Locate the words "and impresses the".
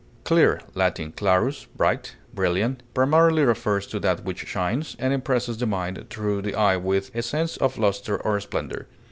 4.97-5.67